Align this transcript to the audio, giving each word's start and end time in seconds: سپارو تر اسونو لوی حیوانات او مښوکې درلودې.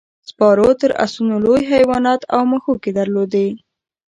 سپارو 0.29 0.69
تر 0.81 0.91
اسونو 1.05 1.35
لوی 1.45 1.61
حیوانات 1.73 2.21
او 2.35 2.41
مښوکې 2.51 2.91
درلودې. 2.99 3.47